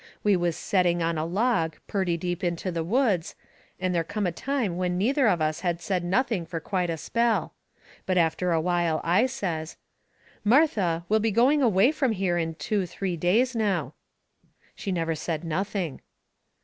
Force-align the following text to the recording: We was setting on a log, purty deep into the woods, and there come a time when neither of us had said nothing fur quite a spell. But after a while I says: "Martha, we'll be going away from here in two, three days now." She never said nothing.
We 0.23 0.35
was 0.35 0.55
setting 0.57 1.03
on 1.03 1.19
a 1.19 1.25
log, 1.25 1.75
purty 1.85 2.17
deep 2.17 2.43
into 2.43 2.71
the 2.71 2.83
woods, 2.83 3.35
and 3.79 3.93
there 3.93 4.03
come 4.03 4.25
a 4.25 4.31
time 4.31 4.75
when 4.77 4.97
neither 4.97 5.27
of 5.27 5.41
us 5.41 5.59
had 5.59 5.79
said 5.79 6.03
nothing 6.03 6.43
fur 6.43 6.59
quite 6.59 6.89
a 6.89 6.97
spell. 6.97 7.53
But 8.07 8.17
after 8.17 8.51
a 8.51 8.59
while 8.59 8.99
I 9.03 9.27
says: 9.27 9.77
"Martha, 10.43 11.05
we'll 11.07 11.19
be 11.19 11.29
going 11.29 11.61
away 11.61 11.91
from 11.91 12.13
here 12.13 12.39
in 12.39 12.55
two, 12.55 12.87
three 12.87 13.15
days 13.15 13.55
now." 13.55 13.93
She 14.73 14.91
never 14.91 15.13
said 15.13 15.43
nothing. 15.43 16.01